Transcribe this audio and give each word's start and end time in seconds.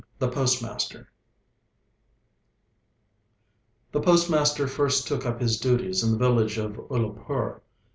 THE 0.17 0.29
POSTMASTER 0.29 1.09
The 3.91 3.99
postmaster 3.99 4.67
first 4.67 5.05
took 5.07 5.27
up 5.27 5.39
his 5.39 5.59
duties 5.59 6.01
in 6.03 6.13
the 6.13 6.17
village 6.17 6.57
of 6.57 6.73
Ulapur. 6.89 7.61